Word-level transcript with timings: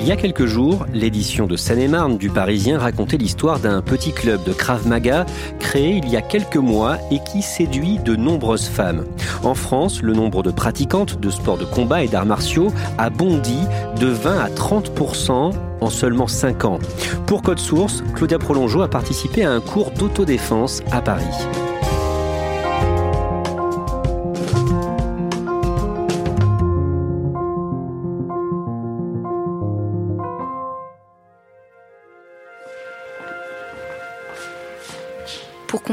Il 0.00 0.06
y 0.06 0.12
a 0.12 0.16
quelques 0.16 0.46
jours, 0.46 0.86
l'édition 0.94 1.46
de 1.46 1.56
Seine-et-Marne 1.56 2.18
du 2.18 2.30
Parisien 2.30 2.78
racontait 2.78 3.16
l'histoire 3.16 3.58
d'un 3.58 3.82
petit 3.82 4.12
club 4.12 4.42
de 4.44 4.52
Krav 4.52 4.86
Maga 4.86 5.26
créé 5.58 5.96
il 5.96 6.08
y 6.08 6.16
a 6.16 6.22
quelques 6.22 6.56
mois 6.56 6.98
et 7.10 7.18
qui 7.18 7.42
séduit 7.42 7.98
de 7.98 8.16
nombreuses 8.16 8.68
femmes. 8.68 9.04
En 9.42 9.54
France, 9.54 10.00
le 10.00 10.14
nombre 10.14 10.42
de 10.42 10.50
pratiquantes 10.50 11.20
de 11.20 11.30
sports 11.30 11.58
de 11.58 11.64
combat 11.64 12.04
et 12.04 12.08
d'arts 12.08 12.26
martiaux 12.26 12.72
a 12.96 13.10
bondi 13.10 13.58
de 14.00 14.06
20 14.06 14.38
à 14.38 14.48
30% 14.48 15.52
en 15.80 15.90
seulement 15.90 16.28
5 16.28 16.64
ans. 16.64 16.78
Pour 17.26 17.42
Code 17.42 17.58
Source, 17.58 18.02
Claudia 18.14 18.38
Prolongeau 18.38 18.82
a 18.82 18.88
participé 18.88 19.44
à 19.44 19.50
un 19.50 19.60
cours 19.60 19.90
d'autodéfense 19.90 20.80
à 20.90 21.02
Paris. 21.02 21.24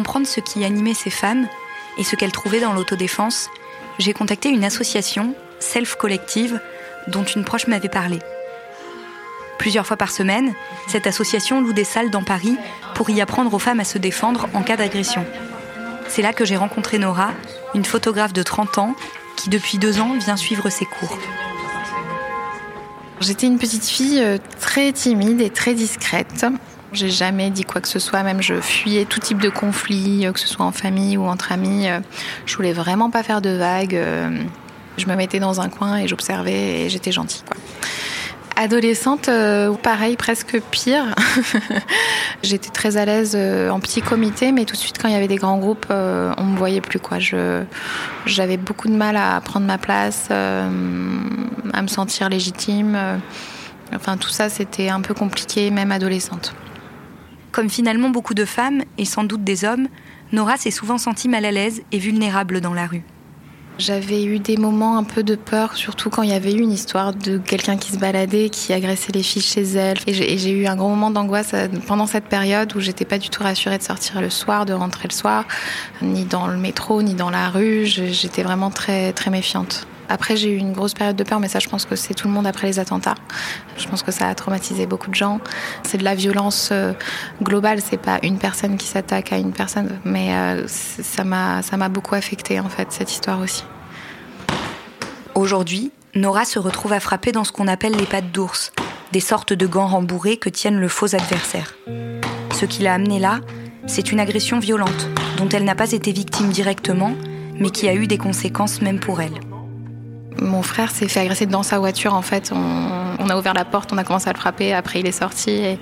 Comprendre 0.06 0.28
ce 0.28 0.40
qui 0.40 0.64
animait 0.64 0.94
ces 0.94 1.10
femmes 1.10 1.48
et 1.98 2.04
ce 2.04 2.16
qu'elles 2.16 2.32
trouvaient 2.32 2.60
dans 2.60 2.74
l'autodéfense, 2.74 3.50
j'ai 3.98 4.14
contacté 4.14 4.50
une 4.50 4.64
association, 4.64 5.34
Self 5.58 5.96
Collective, 5.96 6.60
dont 7.08 7.24
une 7.24 7.44
proche 7.44 7.66
m'avait 7.66 7.90
parlé. 7.90 8.20
Plusieurs 9.58 9.88
fois 9.88 9.98
par 9.98 10.12
semaine, 10.12 10.54
cette 10.86 11.08
association 11.08 11.60
loue 11.60 11.74
des 11.74 11.84
salles 11.84 12.12
dans 12.12 12.22
Paris 12.22 12.56
pour 12.94 13.10
y 13.10 13.20
apprendre 13.20 13.52
aux 13.52 13.58
femmes 13.58 13.80
à 13.80 13.84
se 13.84 13.98
défendre 13.98 14.48
en 14.54 14.62
cas 14.62 14.78
d'agression. 14.78 15.26
C'est 16.08 16.22
là 16.22 16.34
que 16.34 16.46
j'ai 16.46 16.56
rencontré 16.56 17.00
Nora, 17.00 17.32
une 17.74 17.84
photographe 17.84 18.34
de 18.34 18.44
30 18.44 18.78
ans 18.78 18.96
qui 19.36 19.50
depuis 19.50 19.80
deux 19.80 20.00
ans 20.00 20.16
vient 20.20 20.38
suivre 20.38 20.70
ses 20.70 20.86
cours. 20.86 21.18
J'étais 23.22 23.48
une 23.48 23.58
petite 23.58 23.86
fille 23.86 24.22
euh, 24.22 24.38
très 24.60 24.92
timide 24.92 25.42
et 25.42 25.50
très 25.50 25.74
discrète. 25.74 26.46
J'ai 26.96 27.10
jamais 27.10 27.50
dit 27.50 27.66
quoi 27.66 27.82
que 27.82 27.90
ce 27.90 28.00
soit, 28.00 28.24
même 28.24 28.42
je 28.42 28.62
fuyais 28.62 29.04
tout 29.04 29.20
type 29.20 29.40
de 29.42 29.50
conflit, 29.50 30.26
euh, 30.26 30.32
que 30.32 30.40
ce 30.40 30.48
soit 30.48 30.66
en 30.66 30.72
famille 30.72 31.18
ou 31.18 31.26
entre 31.26 31.52
amis. 31.52 31.90
Euh, 31.90 32.00
je 32.46 32.56
voulais 32.56 32.72
vraiment 32.72 33.10
pas 33.10 33.22
faire 33.22 33.42
de 33.42 33.50
vagues. 33.50 34.00
Je 34.98 35.06
me 35.08 35.16
mettais 35.16 35.40
dans 35.40 35.60
un 35.60 35.68
coin 35.68 35.98
et 35.98 36.08
j'observais 36.08 36.86
et 36.86 36.90
j'étais 36.90 37.12
gentille. 37.12 37.44
Quoi. 37.46 37.58
Adolescente, 38.56 39.30
pareil, 39.84 40.16
presque 40.16 40.62
pire. 40.72 41.14
J'étais 42.44 42.70
très 42.70 42.96
à 42.96 43.04
l'aise 43.04 43.36
en 43.36 43.82
petit 43.82 44.02
comité, 44.02 44.54
mais 44.54 44.64
tout 44.64 44.76
de 44.76 44.80
suite, 44.80 44.98
quand 45.02 45.10
il 45.10 45.14
y 45.14 45.18
avait 45.18 45.28
des 45.28 45.36
grands 45.36 45.58
groupes, 45.58 45.88
on 45.90 46.44
me 46.44 46.58
voyait 46.58 46.80
plus. 46.80 47.00
Je, 47.20 47.64
j'avais 48.26 48.56
beaucoup 48.56 48.88
de 48.88 48.96
mal 48.96 49.18
à 49.18 49.42
prendre 49.42 49.66
ma 49.66 49.78
place, 49.78 50.32
à 50.32 50.70
me 50.70 51.88
sentir 51.88 52.30
légitime. 52.30 52.98
Enfin, 53.94 54.16
tout 54.16 54.30
ça, 54.30 54.48
c'était 54.48 54.88
un 54.88 55.02
peu 55.02 55.14
compliqué, 55.14 55.70
même 55.70 55.92
adolescente. 55.92 56.56
Comme 57.56 57.70
finalement 57.70 58.10
beaucoup 58.10 58.34
de 58.34 58.44
femmes, 58.44 58.84
et 58.98 59.06
sans 59.06 59.24
doute 59.24 59.46
des 59.46 59.64
hommes, 59.64 59.88
Nora 60.34 60.58
s'est 60.58 60.72
souvent 60.72 60.98
sentie 60.98 61.30
mal 61.30 61.46
à 61.46 61.52
l'aise 61.52 61.84
et 61.94 62.00
vulnérable 62.00 62.60
dans 62.60 62.74
la 62.74 62.86
rue. 62.86 63.04
J'avais 63.78 64.26
eu 64.26 64.40
des 64.40 64.58
moments 64.58 64.98
un 64.98 65.06
peu 65.06 65.24
de 65.24 65.36
peur, 65.36 65.78
surtout 65.78 66.10
quand 66.10 66.22
il 66.24 66.32
y 66.32 66.34
avait 66.34 66.52
eu 66.52 66.60
une 66.60 66.74
histoire 66.74 67.14
de 67.14 67.38
quelqu'un 67.38 67.78
qui 67.78 67.94
se 67.94 67.98
baladait, 67.98 68.50
qui 68.50 68.74
agressait 68.74 69.14
les 69.14 69.24
filles 69.24 69.42
chez 69.42 69.64
elle. 69.64 69.98
Et 70.06 70.38
j'ai 70.38 70.52
eu 70.52 70.68
un 70.68 70.76
gros 70.76 70.90
moment 70.90 71.12
d'angoisse 71.12 71.54
euh, 71.54 71.70
pendant 71.88 72.08
cette 72.08 72.26
période 72.26 72.76
où 72.76 72.82
j'étais 72.82 73.06
pas 73.06 73.20
du 73.20 73.30
tout 73.30 73.42
rassurée 73.42 73.78
de 73.78 73.84
sortir 73.84 74.20
le 74.20 74.30
soir, 74.30 74.66
de 74.66 74.74
rentrer 74.74 75.08
le 75.08 75.14
soir, 75.14 75.46
ni 76.02 76.26
dans 76.26 76.48
le 76.48 76.58
métro, 76.58 77.02
ni 77.04 77.14
dans 77.14 77.30
la 77.30 77.48
rue. 77.48 77.86
J'étais 77.86 78.44
vraiment 78.44 78.70
très, 78.70 79.14
très 79.14 79.32
méfiante. 79.32 79.88
Après, 80.10 80.36
j'ai 80.36 80.52
eu 80.52 80.58
une 80.58 80.74
grosse 80.74 80.94
période 80.94 81.16
de 81.16 81.24
peur, 81.24 81.40
mais 81.40 81.48
ça, 81.48 81.60
je 81.60 81.68
pense 81.68 81.86
que 81.86 81.96
c'est 81.96 82.14
tout 82.14 82.28
le 82.28 82.34
monde 82.34 82.48
après 82.48 82.68
les 82.68 82.80
attentats. 82.80 83.16
Je 83.78 83.88
pense 83.88 84.04
que 84.04 84.12
ça 84.12 84.28
a 84.28 84.36
traumatisé 84.36 84.86
beaucoup 84.86 85.10
de 85.10 85.16
gens. 85.16 85.40
C'est 85.84 85.98
de 85.98 86.04
la 86.04 86.16
violence 86.16 86.70
euh, 86.72 86.94
globale, 87.42 87.80
c'est 87.82 87.98
pas 87.98 88.20
une 88.24 88.38
personne 88.38 88.78
qui 88.78 88.88
s'attaque 88.88 89.34
à 89.34 89.38
une 89.38 89.52
personne, 89.52 90.00
mais 90.04 90.34
euh, 90.34 90.68
ça 90.68 91.24
m'a, 91.24 91.90
beaucoup 91.90 92.16
affecté 92.16 92.60
en 92.60 92.70
fait 92.70 92.92
cette 92.92 93.12
histoire 93.12 93.40
aussi. 93.40 93.64
Aujourd'hui, 95.36 95.92
Nora 96.16 96.46
se 96.46 96.60
retrouve 96.60 96.94
à 96.94 97.00
frapper 97.00 97.32
dans 97.32 97.44
ce 97.44 97.52
qu'on 97.52 97.68
appelle 97.68 97.94
les 97.94 98.06
pattes 98.06 98.32
d'ours, 98.32 98.72
des 99.12 99.20
sortes 99.20 99.54
de 99.54 99.68
gants 99.68 99.88
rembourrés 99.88 100.38
que 100.38 100.50
tiennent 100.50 100.80
le 100.80 100.88
faux 100.88 101.14
adversaire. 101.14 101.76
Ce 102.54 102.66
qui 102.66 102.84
l'a 102.84 102.94
amenée 102.94 103.20
là, 103.20 103.40
c'est 103.88 104.12
une 104.12 104.20
agression 104.20 104.60
violente, 104.60 105.10
dont 105.38 105.50
elle 105.50 105.64
n'a 105.64 105.76
pas 105.76 105.92
été 105.92 106.12
victime 106.12 106.50
directement, 106.50 107.14
mais 107.60 107.70
qui 107.70 107.88
a 107.88 107.94
eu 107.94 108.08
des 108.08 108.18
conséquences 108.18 108.82
même 108.82 109.00
pour 109.00 109.22
elle. 109.22 109.40
Mon 110.42 110.62
frère 110.62 110.92
s'est 110.92 111.08
fait 111.08 111.22
agresser 111.22 111.46
dans 111.46 111.64
sa 111.64 111.80
voiture. 111.80 112.14
En 112.14 112.22
fait, 112.22 112.52
on, 112.54 113.30
a 113.30 113.38
ouvert 113.38 113.54
la 113.54 113.66
porte, 113.66 113.92
on 113.94 113.98
a 113.98 114.04
commencé 114.04 114.30
à 114.30 114.34
le 114.34 114.38
frapper. 114.38 114.74
Après, 114.74 115.00
il 115.00 115.08
est 115.08 115.12
sorti. 115.12 115.78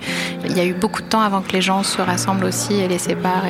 Il 0.45 0.57
y 0.57 0.59
a 0.59 0.65
eu 0.65 0.73
beaucoup 0.73 1.01
de 1.01 1.07
temps 1.07 1.21
avant 1.21 1.41
que 1.41 1.51
les 1.51 1.61
gens 1.61 1.83
se 1.83 2.01
rassemblent 2.01 2.45
aussi 2.45 2.73
et 2.75 2.87
les 2.87 2.99
séparent. 2.99 3.45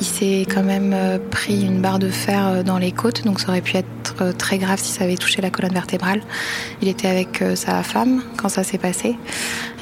Il 0.00 0.04
s'est 0.04 0.46
quand 0.52 0.62
même 0.62 0.92
euh, 0.92 1.18
pris 1.30 1.64
une 1.64 1.80
barre 1.80 1.98
de 1.98 2.08
fer 2.08 2.46
euh, 2.46 2.62
dans 2.62 2.78
les 2.78 2.90
côtes, 2.90 3.24
donc 3.24 3.38
ça 3.38 3.48
aurait 3.48 3.60
pu 3.60 3.76
être 3.76 3.86
euh, 4.20 4.32
très 4.32 4.58
grave 4.58 4.78
si 4.80 4.92
ça 4.92 5.04
avait 5.04 5.16
touché 5.16 5.40
la 5.40 5.50
colonne 5.50 5.72
vertébrale. 5.72 6.20
Il 6.82 6.88
était 6.88 7.06
avec 7.06 7.42
sa 7.54 7.82
femme 7.82 8.22
quand 8.36 8.48
ça 8.48 8.64
s'est 8.64 8.78
passé 8.78 9.16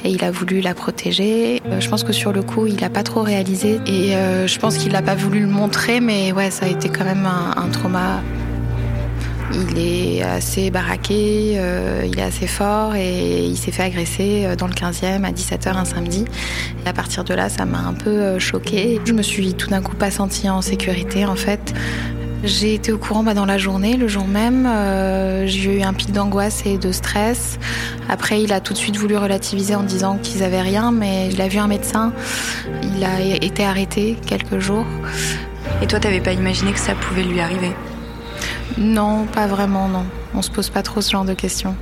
et 0.03 0.09
il 0.09 0.23
a 0.23 0.31
voulu 0.31 0.61
la 0.61 0.75
protéger. 0.75 1.61
Je 1.79 1.89
pense 1.89 2.03
que 2.03 2.13
sur 2.13 2.31
le 2.31 2.43
coup, 2.43 2.67
il 2.67 2.79
n'a 2.79 2.89
pas 2.89 3.03
trop 3.03 3.21
réalisé 3.21 3.79
et 3.85 4.11
je 4.11 4.59
pense 4.59 4.77
qu'il 4.77 4.91
n'a 4.91 5.01
pas 5.01 5.15
voulu 5.15 5.41
le 5.41 5.47
montrer, 5.47 5.99
mais 5.99 6.31
ouais, 6.31 6.51
ça 6.51 6.65
a 6.65 6.69
été 6.69 6.89
quand 6.89 7.05
même 7.05 7.25
un, 7.25 7.61
un 7.61 7.69
trauma 7.69 8.21
il 9.53 9.77
est 9.77 10.23
assez 10.23 10.71
baraqué, 10.71 11.53
euh, 11.57 12.03
il 12.05 12.19
est 12.19 12.23
assez 12.23 12.47
fort 12.47 12.95
et 12.95 13.45
il 13.45 13.57
s'est 13.57 13.71
fait 13.71 13.83
agresser 13.83 14.45
euh, 14.45 14.55
dans 14.55 14.67
le 14.67 14.73
15e 14.73 15.23
à 15.23 15.31
17h 15.31 15.75
un 15.75 15.85
samedi. 15.85 16.25
Et 16.85 16.89
à 16.89 16.93
partir 16.93 17.23
de 17.23 17.33
là, 17.33 17.49
ça 17.49 17.65
m'a 17.65 17.79
un 17.79 17.93
peu 17.93 18.09
euh, 18.09 18.39
choquée. 18.39 18.99
Je 19.05 19.13
me 19.13 19.21
suis 19.21 19.53
tout 19.53 19.69
d'un 19.69 19.81
coup 19.81 19.95
pas 19.95 20.11
sentie 20.11 20.49
en 20.49 20.61
sécurité 20.61 21.25
en 21.25 21.35
fait. 21.35 21.73
J'ai 22.43 22.73
été 22.73 22.91
au 22.91 22.97
courant 22.97 23.23
bah, 23.23 23.33
dans 23.33 23.45
la 23.45 23.57
journée, 23.57 23.95
le 23.95 24.07
jour 24.09 24.27
même. 24.27 24.67
j'ai 25.47 25.79
eu 25.79 25.81
un 25.81 25.93
pic 25.93 26.11
d'angoisse 26.11 26.63
et 26.65 26.77
de 26.77 26.91
stress. 26.91 27.57
Après, 28.09 28.41
il 28.41 28.51
a 28.51 28.59
tout 28.59 28.73
de 28.73 28.77
suite 28.77 28.97
voulu 28.97 29.15
relativiser 29.15 29.75
en 29.75 29.83
disant 29.83 30.17
qu'ils 30.21 30.43
avaient 30.43 30.61
rien, 30.61 30.91
mais 30.91 31.29
il 31.31 31.39
a 31.41 31.47
vu 31.47 31.59
un 31.59 31.67
médecin. 31.67 32.11
Il 32.97 33.03
a 33.05 33.21
été 33.21 33.63
arrêté 33.63 34.17
quelques 34.25 34.59
jours. 34.59 34.85
Et 35.81 35.87
toi, 35.87 36.01
t'avais 36.01 36.19
pas 36.19 36.33
imaginé 36.33 36.73
que 36.73 36.79
ça 36.79 36.95
pouvait 36.95 37.23
lui 37.23 37.39
arriver? 37.39 37.71
Non, 38.77 39.25
pas 39.25 39.47
vraiment, 39.47 39.87
non. 39.87 40.05
On 40.33 40.41
se 40.41 40.49
pose 40.49 40.69
pas 40.69 40.81
trop 40.81 41.01
ce 41.01 41.11
genre 41.11 41.25
de 41.25 41.33
questions. 41.33 41.75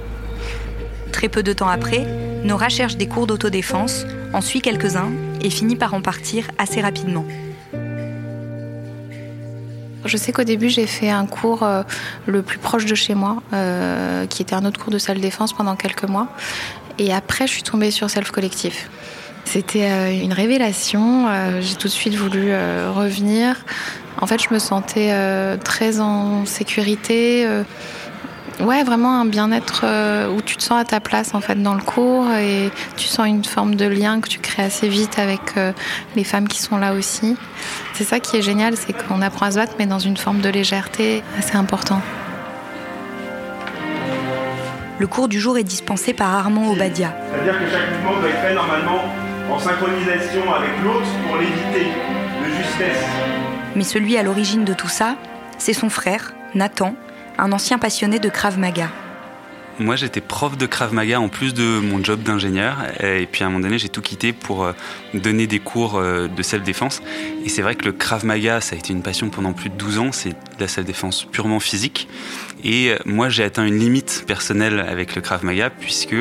Très 1.11 1.29
peu 1.29 1.43
de 1.43 1.53
temps 1.53 1.69
après, 1.69 2.05
Nora 2.43 2.69
cherche 2.69 2.97
des 2.97 3.07
cours 3.07 3.27
d'autodéfense, 3.27 4.05
en 4.33 4.41
suit 4.41 4.61
quelques-uns 4.61 5.11
et 5.41 5.49
finit 5.49 5.75
par 5.75 5.93
en 5.93 6.01
partir 6.01 6.49
assez 6.57 6.81
rapidement. 6.81 7.25
Je 10.05 10.17
sais 10.17 10.31
qu'au 10.31 10.43
début, 10.43 10.69
j'ai 10.69 10.87
fait 10.87 11.09
un 11.09 11.25
cours 11.25 11.63
euh, 11.63 11.83
le 12.25 12.41
plus 12.41 12.57
proche 12.57 12.85
de 12.85 12.95
chez 12.95 13.13
moi, 13.13 13.43
euh, 13.53 14.25
qui 14.25 14.41
était 14.41 14.55
un 14.55 14.65
autre 14.65 14.79
cours 14.79 14.91
de 14.91 14.97
salle 14.97 15.19
défense 15.19 15.53
pendant 15.53 15.75
quelques 15.75 16.05
mois. 16.05 16.27
Et 16.97 17.13
après, 17.13 17.45
je 17.45 17.53
suis 17.53 17.63
tombée 17.63 17.91
sur 17.91 18.09
Self 18.09 18.31
Collectif. 18.31 18.89
C'était 19.45 19.89
euh, 19.89 20.11
une 20.11 20.33
révélation. 20.33 21.27
J'ai 21.61 21.75
tout 21.75 21.87
de 21.87 21.93
suite 21.93 22.15
voulu 22.15 22.51
revenir. 22.95 23.55
En 24.21 24.27
fait, 24.27 24.41
je 24.41 24.53
me 24.53 24.59
sentais 24.59 25.11
très 25.63 25.99
en 25.99 26.45
sécurité. 26.45 27.47
Ouais, 28.59 28.83
vraiment 28.83 29.19
un 29.19 29.25
bien-être 29.25 29.85
où 30.29 30.41
tu 30.41 30.55
te 30.55 30.61
sens 30.61 30.79
à 30.79 30.85
ta 30.85 30.99
place 30.99 31.33
en 31.33 31.41
fait 31.41 31.55
dans 31.55 31.73
le 31.73 31.81
cours 31.81 32.31
et 32.31 32.69
tu 32.95 33.07
sens 33.07 33.27
une 33.27 33.43
forme 33.43 33.73
de 33.73 33.85
lien 33.85 34.21
que 34.21 34.29
tu 34.29 34.39
crées 34.39 34.63
assez 34.63 34.87
vite 34.87 35.17
avec 35.17 35.41
les 36.15 36.23
femmes 36.23 36.47
qui 36.47 36.59
sont 36.59 36.77
là 36.77 36.93
aussi. 36.93 37.35
C'est 37.93 38.03
ça 38.03 38.19
qui 38.19 38.37
est 38.37 38.43
génial, 38.43 38.77
c'est 38.77 38.93
qu'on 38.93 39.23
apprend 39.23 39.47
à 39.47 39.51
se 39.51 39.55
battre 39.55 39.73
mais 39.79 39.87
dans 39.87 39.97
une 39.97 40.17
forme 40.17 40.41
de 40.41 40.49
légèreté 40.49 41.23
assez 41.39 41.55
important. 41.55 42.01
Le 44.99 45.07
cours 45.07 45.27
du 45.27 45.39
jour 45.39 45.57
est 45.57 45.63
dispensé 45.63 46.13
par 46.13 46.31
Armand 46.31 46.71
Obadia. 46.71 47.15
C'est-à-dire 47.31 47.59
que 47.59 47.65
chaque 47.71 47.89
mouvement 47.97 48.19
doit 48.19 48.29
être 48.29 48.41
fait 48.41 48.53
normalement 48.53 49.01
en 49.51 49.57
synchronisation 49.57 50.53
avec 50.53 50.69
l'autre 50.83 51.07
pour 51.27 51.37
l'éviter 51.37 51.89
de 51.89 52.55
justesse. 52.55 53.03
Mais 53.75 53.83
celui 53.83 54.17
à 54.17 54.23
l'origine 54.23 54.65
de 54.65 54.73
tout 54.73 54.89
ça, 54.89 55.15
c'est 55.57 55.73
son 55.73 55.89
frère, 55.89 56.33
Nathan, 56.55 56.95
un 57.37 57.51
ancien 57.51 57.77
passionné 57.77 58.19
de 58.19 58.29
Krav 58.29 58.57
Maga. 58.59 58.89
Moi, 59.81 59.95
j'étais 59.95 60.21
prof 60.21 60.59
de 60.59 60.67
Krav 60.67 60.93
Maga 60.93 61.19
en 61.19 61.27
plus 61.27 61.55
de 61.55 61.79
mon 61.79 62.03
job 62.03 62.21
d'ingénieur. 62.21 62.77
Et 63.03 63.25
puis 63.25 63.43
à 63.43 63.47
un 63.47 63.49
moment 63.49 63.63
donné, 63.63 63.79
j'ai 63.79 63.89
tout 63.89 64.03
quitté 64.03 64.31
pour 64.31 64.63
euh, 64.63 64.73
donner 65.15 65.47
des 65.47 65.57
cours 65.57 65.95
euh, 65.95 66.27
de 66.27 66.43
self-défense. 66.43 67.01
Et 67.43 67.49
c'est 67.49 67.63
vrai 67.63 67.73
que 67.73 67.85
le 67.85 67.91
Krav 67.91 68.23
Maga, 68.23 68.61
ça 68.61 68.75
a 68.75 68.77
été 68.77 68.93
une 68.93 69.01
passion 69.01 69.31
pendant 69.31 69.53
plus 69.53 69.71
de 69.71 69.75
12 69.75 69.97
ans. 69.97 70.11
C'est 70.11 70.29
de 70.29 70.35
la 70.59 70.67
self-défense 70.67 71.25
purement 71.25 71.59
physique. 71.59 72.07
Et 72.63 72.91
euh, 72.91 72.97
moi, 73.05 73.29
j'ai 73.29 73.43
atteint 73.43 73.65
une 73.65 73.79
limite 73.79 74.23
personnelle 74.27 74.79
avec 74.79 75.15
le 75.15 75.21
Krav 75.21 75.43
Maga 75.43 75.71
puisque 75.71 76.15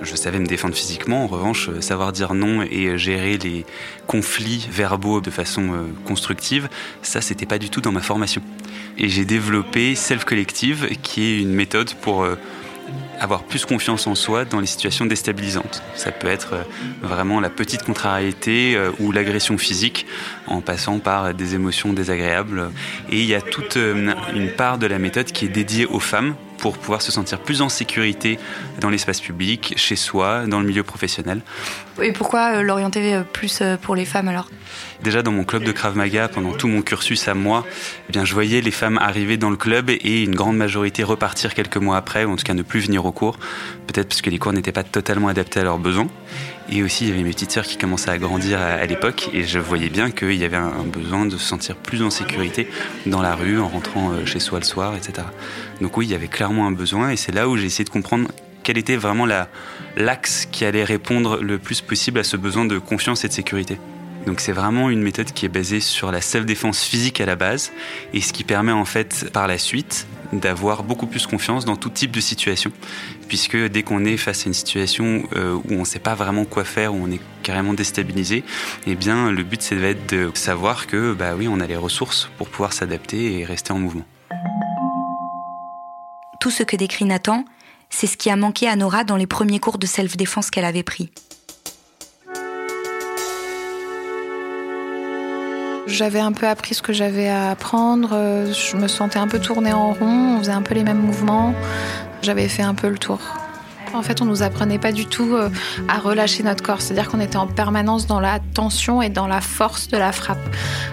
je 0.00 0.16
savais 0.16 0.38
me 0.38 0.46
défendre 0.46 0.74
physiquement. 0.74 1.24
En 1.24 1.26
revanche, 1.26 1.68
savoir 1.80 2.12
dire 2.12 2.32
non 2.32 2.62
et 2.62 2.96
gérer 2.96 3.36
les 3.36 3.66
conflits 4.06 4.66
verbaux 4.70 5.20
de 5.20 5.30
façon 5.30 5.86
constructive, 6.06 6.70
ça, 7.02 7.20
c'était 7.20 7.44
pas 7.44 7.58
du 7.58 7.68
tout 7.68 7.82
dans 7.82 7.92
ma 7.92 8.00
formation. 8.00 8.40
Et 8.96 9.10
j'ai 9.10 9.26
développé 9.26 9.94
Self 9.96 10.24
Collective, 10.24 10.88
qui 11.02 11.24
est 11.24 11.38
une 11.42 11.52
méthode 11.52 11.92
pour 12.00 12.26
avoir 13.22 13.44
plus 13.44 13.64
confiance 13.64 14.06
en 14.08 14.16
soi 14.16 14.44
dans 14.44 14.58
les 14.58 14.66
situations 14.66 15.06
déstabilisantes. 15.06 15.82
Ça 15.94 16.10
peut 16.10 16.26
être 16.26 16.54
euh, 16.54 16.62
vraiment 17.02 17.38
la 17.40 17.50
petite 17.50 17.84
contrariété 17.84 18.74
euh, 18.74 18.90
ou 18.98 19.12
l'agression 19.12 19.56
physique 19.58 20.06
en 20.48 20.60
passant 20.60 20.98
par 20.98 21.32
des 21.32 21.54
émotions 21.54 21.92
désagréables. 21.92 22.70
Et 23.10 23.20
il 23.20 23.26
y 23.26 23.34
a 23.34 23.40
toute 23.40 23.76
euh, 23.76 24.12
une 24.34 24.50
part 24.50 24.78
de 24.78 24.86
la 24.86 24.98
méthode 24.98 25.26
qui 25.26 25.44
est 25.44 25.48
dédiée 25.48 25.86
aux 25.86 26.00
femmes 26.00 26.34
pour 26.62 26.78
pouvoir 26.78 27.02
se 27.02 27.10
sentir 27.10 27.40
plus 27.40 27.60
en 27.60 27.68
sécurité 27.68 28.38
dans 28.80 28.88
l'espace 28.88 29.20
public, 29.20 29.74
chez 29.76 29.96
soi, 29.96 30.46
dans 30.46 30.60
le 30.60 30.66
milieu 30.66 30.84
professionnel. 30.84 31.42
Et 32.00 32.12
pourquoi 32.12 32.62
l'orienter 32.62 33.18
plus 33.32 33.62
pour 33.82 33.96
les 33.96 34.04
femmes 34.04 34.28
alors? 34.28 34.48
Déjà 35.02 35.22
dans 35.22 35.32
mon 35.32 35.42
club 35.42 35.64
de 35.64 35.72
Krav 35.72 35.96
Maga, 35.96 36.28
pendant 36.28 36.52
tout 36.52 36.68
mon 36.68 36.80
cursus 36.80 37.26
à 37.26 37.34
moi, 37.34 37.66
eh 38.08 38.12
bien, 38.12 38.24
je 38.24 38.32
voyais 38.32 38.60
les 38.60 38.70
femmes 38.70 38.96
arriver 38.98 39.36
dans 39.36 39.50
le 39.50 39.56
club 39.56 39.90
et 39.90 40.22
une 40.22 40.36
grande 40.36 40.56
majorité 40.56 41.02
repartir 41.02 41.52
quelques 41.52 41.78
mois 41.78 41.96
après, 41.96 42.24
ou 42.24 42.30
en 42.30 42.36
tout 42.36 42.44
cas 42.44 42.54
ne 42.54 42.62
plus 42.62 42.78
venir 42.78 43.04
au 43.04 43.12
cours, 43.12 43.38
peut-être 43.88 44.08
parce 44.08 44.22
que 44.22 44.30
les 44.30 44.38
cours 44.38 44.52
n'étaient 44.52 44.70
pas 44.70 44.84
totalement 44.84 45.26
adaptés 45.26 45.58
à 45.58 45.64
leurs 45.64 45.78
besoins. 45.78 46.06
Et 46.70 46.82
aussi, 46.82 47.04
il 47.04 47.10
y 47.10 47.12
avait 47.12 47.22
mes 47.22 47.30
petites 47.30 47.50
sœurs 47.50 47.64
qui 47.64 47.76
commençaient 47.76 48.10
à 48.10 48.18
grandir 48.18 48.60
à, 48.60 48.84
l'époque 48.86 49.28
et 49.32 49.44
je 49.44 49.58
voyais 49.58 49.88
bien 49.88 50.10
qu'il 50.10 50.34
y 50.34 50.44
avait 50.44 50.56
un, 50.56 50.84
besoin 50.84 51.26
de 51.26 51.36
se 51.36 51.44
sentir 51.44 51.76
plus 51.76 52.02
en 52.02 52.10
sécurité 52.10 52.68
dans 53.06 53.20
la 53.20 53.34
rue, 53.34 53.60
en 53.60 53.68
rentrant 53.68 54.12
euh, 54.12 54.24
chez 54.24 54.40
soi 54.40 54.58
le 54.58 54.64
soir, 54.64 54.94
etc. 54.96 55.26
Donc 55.80 55.96
oui, 55.96 56.06
il 56.06 56.12
y 56.12 56.14
avait 56.14 56.28
clairement 56.28 56.66
un 56.66 56.72
besoin 56.72 57.10
et 57.10 57.16
c'est 57.16 57.32
là 57.32 57.48
où 57.48 57.56
j'ai 57.56 57.66
essayé 57.66 57.84
de 57.84 57.90
comprendre 57.90 58.28
quel 58.62 58.78
était 58.78 58.96
vraiment 58.96 59.26
l'axe 59.96 60.46
qui 60.50 60.64
allait 60.64 60.84
répondre 60.84 61.38
le 61.42 61.58
plus 61.58 61.80
possible 61.80 62.18
à 62.20 62.24
ce 62.24 62.36
besoin 62.36 62.64
de 62.64 62.78
confiance 62.78 63.24
et 63.24 63.28
de 63.28 63.32
sécurité. 63.32 63.78
Donc 64.26 64.40
c'est 64.40 64.52
vraiment 64.52 64.90
une 64.90 65.02
méthode 65.02 65.32
qui 65.32 65.46
est 65.46 65.48
basée 65.48 65.80
sur 65.80 66.12
la 66.12 66.20
self-défense 66.20 66.82
physique 66.82 67.20
à 67.20 67.26
la 67.26 67.36
base 67.36 67.72
et 68.14 68.20
ce 68.20 68.32
qui 68.32 68.44
permet 68.44 68.72
en 68.72 68.84
fait 68.84 69.30
par 69.32 69.48
la 69.48 69.58
suite 69.58 70.06
d'avoir 70.32 70.82
beaucoup 70.82 71.06
plus 71.06 71.26
confiance 71.26 71.64
dans 71.64 71.76
tout 71.76 71.90
type 71.90 72.12
de 72.12 72.20
situation 72.20 72.72
puisque 73.28 73.56
dès 73.56 73.82
qu'on 73.82 74.04
est 74.04 74.16
face 74.16 74.44
à 74.44 74.46
une 74.46 74.54
situation 74.54 75.24
euh, 75.34 75.54
où 75.54 75.74
on 75.74 75.80
ne 75.80 75.84
sait 75.84 75.98
pas 75.98 76.14
vraiment 76.14 76.44
quoi 76.44 76.64
faire, 76.64 76.94
où 76.94 76.98
on 77.02 77.10
est 77.10 77.20
carrément 77.42 77.74
déstabilisé, 77.74 78.44
eh 78.86 78.94
bien 78.94 79.30
le 79.30 79.42
but 79.42 79.60
c'est 79.60 79.76
de 80.06 80.30
savoir 80.34 80.86
que 80.86 81.12
bah 81.12 81.34
oui, 81.36 81.48
on 81.48 81.60
a 81.60 81.66
les 81.66 81.76
ressources 81.76 82.30
pour 82.38 82.48
pouvoir 82.48 82.72
s'adapter 82.72 83.38
et 83.38 83.44
rester 83.44 83.72
en 83.72 83.78
mouvement. 83.78 84.04
Tout 86.40 86.50
ce 86.50 86.62
que 86.62 86.76
décrit 86.76 87.04
Nathan, 87.04 87.44
c'est 87.90 88.06
ce 88.06 88.16
qui 88.16 88.30
a 88.30 88.36
manqué 88.36 88.68
à 88.68 88.76
Nora 88.76 89.04
dans 89.04 89.16
les 89.16 89.26
premiers 89.26 89.60
cours 89.60 89.78
de 89.78 89.86
self-défense 89.86 90.50
qu'elle 90.50 90.64
avait 90.64 90.82
pris. 90.82 91.10
J'avais 95.92 96.20
un 96.20 96.32
peu 96.32 96.48
appris 96.48 96.74
ce 96.74 96.80
que 96.80 96.94
j'avais 96.94 97.28
à 97.28 97.50
apprendre. 97.50 98.08
Je 98.50 98.76
me 98.78 98.88
sentais 98.88 99.18
un 99.18 99.28
peu 99.28 99.38
tournée 99.38 99.74
en 99.74 99.92
rond. 99.92 100.36
On 100.36 100.38
faisait 100.38 100.52
un 100.52 100.62
peu 100.62 100.74
les 100.74 100.84
mêmes 100.84 101.02
mouvements. 101.02 101.54
J'avais 102.22 102.48
fait 102.48 102.62
un 102.62 102.74
peu 102.74 102.88
le 102.88 102.96
tour. 102.96 103.20
En 103.92 104.00
fait, 104.00 104.22
on 104.22 104.24
nous 104.24 104.42
apprenait 104.42 104.78
pas 104.78 104.90
du 104.90 105.04
tout 105.04 105.34
euh, 105.34 105.50
à 105.86 105.98
relâcher 105.98 106.42
notre 106.42 106.62
corps. 106.62 106.80
C'est-à-dire 106.80 107.10
qu'on 107.10 107.20
était 107.20 107.36
en 107.36 107.46
permanence 107.46 108.06
dans 108.06 108.20
la 108.20 108.38
tension 108.54 109.02
et 109.02 109.10
dans 109.10 109.26
la 109.26 109.42
force 109.42 109.88
de 109.88 109.98
la 109.98 110.12
frappe. 110.12 110.38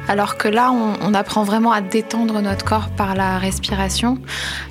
Alors 0.09 0.35
que 0.35 0.49
là, 0.49 0.73
on, 0.73 1.13
apprend 1.13 1.43
vraiment 1.43 1.71
à 1.71 1.79
détendre 1.79 2.41
notre 2.41 2.65
corps 2.65 2.89
par 2.89 3.15
la 3.15 3.37
respiration, 3.37 4.17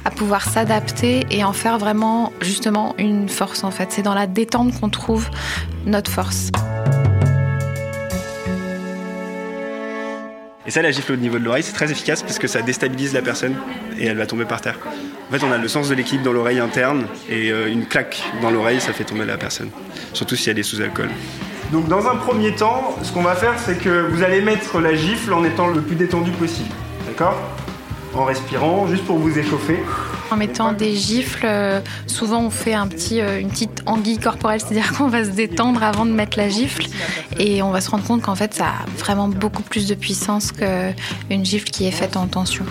à 0.04 0.10
pouvoir 0.10 0.42
s'adapter 0.44 1.26
et 1.30 1.42
en 1.42 1.54
faire 1.54 1.78
vraiment, 1.78 2.34
justement, 2.42 2.94
une 2.98 3.30
force 3.30 3.64
en 3.64 3.70
fait. 3.70 3.92
C'est 3.92 4.02
dans 4.02 4.14
la 4.14 4.26
détente 4.26 4.78
qu'on 4.78 4.90
trouve 4.90 5.30
notre 5.86 6.10
force. 6.10 6.50
Et 10.68 10.70
ça, 10.70 10.82
la 10.82 10.90
gifle 10.90 11.12
au 11.12 11.16
niveau 11.16 11.38
de 11.38 11.44
l'oreille, 11.44 11.62
c'est 11.62 11.72
très 11.72 11.90
efficace 11.90 12.22
parce 12.22 12.38
que 12.38 12.46
ça 12.46 12.60
déstabilise 12.60 13.14
la 13.14 13.22
personne 13.22 13.56
et 13.98 14.04
elle 14.04 14.18
va 14.18 14.26
tomber 14.26 14.44
par 14.44 14.60
terre. 14.60 14.78
En 15.30 15.32
fait, 15.32 15.42
on 15.42 15.50
a 15.50 15.56
le 15.56 15.66
sens 15.66 15.88
de 15.88 15.94
l'équilibre 15.94 16.26
dans 16.26 16.32
l'oreille 16.34 16.58
interne 16.58 17.06
et 17.30 17.50
euh, 17.50 17.72
une 17.72 17.86
claque 17.86 18.22
dans 18.42 18.50
l'oreille, 18.50 18.78
ça 18.78 18.92
fait 18.92 19.04
tomber 19.04 19.24
la 19.24 19.38
personne. 19.38 19.70
Surtout 20.12 20.36
si 20.36 20.50
elle 20.50 20.58
est 20.58 20.62
sous 20.62 20.82
alcool. 20.82 21.08
Donc, 21.72 21.88
dans 21.88 22.06
un 22.06 22.16
premier 22.16 22.54
temps, 22.54 22.98
ce 23.02 23.12
qu'on 23.12 23.22
va 23.22 23.34
faire, 23.34 23.54
c'est 23.58 23.78
que 23.78 24.08
vous 24.10 24.22
allez 24.22 24.42
mettre 24.42 24.78
la 24.78 24.94
gifle 24.94 25.32
en 25.32 25.42
étant 25.42 25.68
le 25.68 25.80
plus 25.80 25.96
détendu 25.96 26.32
possible. 26.32 26.68
D'accord? 27.06 27.40
En 28.12 28.26
respirant, 28.26 28.86
juste 28.88 29.06
pour 29.06 29.16
vous 29.16 29.38
échauffer. 29.38 29.78
En 30.30 30.36
mettant 30.36 30.72
des 30.72 30.94
gifles, 30.94 31.46
euh, 31.46 31.80
souvent 32.06 32.42
on 32.42 32.50
fait 32.50 32.74
un 32.74 32.86
petit, 32.86 33.20
euh, 33.20 33.40
une 33.40 33.48
petite 33.48 33.82
anguille 33.86 34.18
corporelle, 34.18 34.60
c'est-à-dire 34.60 34.92
qu'on 34.98 35.08
va 35.08 35.24
se 35.24 35.30
détendre 35.30 35.82
avant 35.82 36.04
de 36.04 36.10
mettre 36.10 36.36
la 36.36 36.50
gifle 36.50 36.84
et 37.38 37.62
on 37.62 37.70
va 37.70 37.80
se 37.80 37.90
rendre 37.90 38.04
compte 38.04 38.22
qu'en 38.22 38.34
fait 38.34 38.52
ça 38.52 38.66
a 38.66 38.98
vraiment 38.98 39.28
beaucoup 39.28 39.62
plus 39.62 39.86
de 39.86 39.94
puissance 39.94 40.52
qu'une 40.52 41.44
gifle 41.44 41.70
qui 41.70 41.86
est 41.86 41.92
faite 41.92 42.16
en 42.16 42.26
tension. 42.26 42.66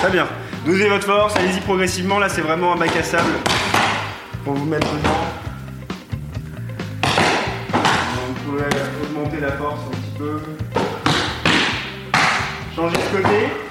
Très 0.00 0.10
bien. 0.10 0.26
Dosez 0.64 0.88
votre 0.88 1.06
force, 1.06 1.36
allez-y 1.36 1.60
progressivement. 1.60 2.18
Là, 2.18 2.28
c'est 2.28 2.40
vraiment 2.40 2.72
un 2.72 2.76
bac 2.76 2.96
à 2.96 3.02
sable 3.02 3.32
pour 4.44 4.54
vous 4.54 4.64
mettre 4.64 4.88
dedans. 4.94 5.10
Vous 8.26 8.34
pouvez 8.44 8.64
augmenter 9.02 9.40
la 9.40 9.52
force 9.52 9.80
un 9.86 9.90
petit 9.90 10.18
peu. 10.18 10.40
Changez 12.74 12.96
de 12.96 13.16
côté. 13.16 13.65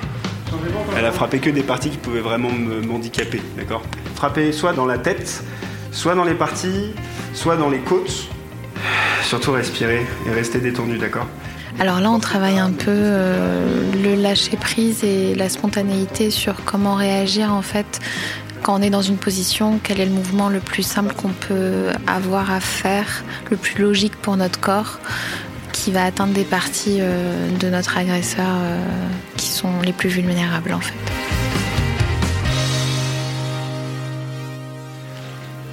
Elle 0.97 1.05
a 1.05 1.11
frappé 1.11 1.39
que 1.39 1.49
des 1.49 1.63
parties 1.63 1.89
qui 1.89 1.97
pouvaient 1.97 2.21
vraiment 2.21 2.49
m'handicaper, 2.49 3.41
d'accord? 3.57 3.83
Frapper 4.15 4.51
soit 4.51 4.73
dans 4.73 4.85
la 4.85 4.97
tête, 4.97 5.43
soit 5.91 6.15
dans 6.15 6.25
les 6.25 6.33
parties, 6.33 6.93
soit 7.33 7.57
dans 7.57 7.69
les 7.69 7.79
côtes. 7.79 8.27
Surtout 9.23 9.51
respirer 9.51 10.05
et 10.27 10.31
rester 10.31 10.59
détendu, 10.59 10.97
d'accord? 10.97 11.25
Alors 11.79 11.99
là, 11.99 12.11
on 12.11 12.19
travaille 12.19 12.59
un 12.59 12.71
peu 12.71 12.85
euh, 12.89 13.81
le 14.03 14.15
lâcher 14.15 14.55
prise 14.55 15.03
et 15.03 15.35
la 15.35 15.49
spontanéité 15.49 16.29
sur 16.29 16.63
comment 16.63 16.95
réagir 16.95 17.51
en 17.51 17.61
fait 17.61 17.99
quand 18.65 18.79
on 18.79 18.81
est 18.81 18.89
dans 18.89 19.03
une 19.03 19.17
position, 19.17 19.79
quel 19.83 19.99
est 19.99 20.05
le 20.05 20.11
mouvement 20.11 20.49
le 20.49 20.59
plus 20.59 20.81
simple 20.81 21.13
qu'on 21.13 21.29
peut 21.29 21.89
avoir 22.07 22.51
à 22.51 22.59
faire, 22.59 23.23
le 23.51 23.57
plus 23.57 23.79
logique 23.79 24.15
pour 24.15 24.37
notre 24.37 24.59
corps, 24.59 24.97
qui 25.71 25.91
va 25.91 26.03
atteindre 26.03 26.33
des 26.33 26.45
parties 26.45 26.97
euh, 26.99 27.51
de 27.59 27.69
notre 27.69 27.95
agresseur 27.95 28.47
euh, 28.47 28.79
sont 29.55 29.81
les 29.81 29.93
plus 29.93 30.09
vulnérables 30.09 30.73
en 30.73 30.81
fait. 30.81 30.93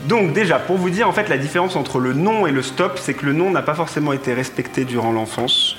Donc 0.06 0.32
déjà, 0.32 0.58
pour 0.58 0.76
vous 0.76 0.90
dire 0.90 1.08
en 1.08 1.12
fait 1.12 1.28
la 1.28 1.38
différence 1.38 1.76
entre 1.76 1.98
le 1.98 2.12
non 2.12 2.46
et 2.46 2.52
le 2.52 2.62
stop, 2.62 2.98
c'est 3.00 3.14
que 3.14 3.26
le 3.26 3.32
non 3.32 3.50
n'a 3.50 3.62
pas 3.62 3.74
forcément 3.74 4.12
été 4.12 4.34
respecté 4.34 4.84
durant 4.84 5.12
l'enfance. 5.12 5.76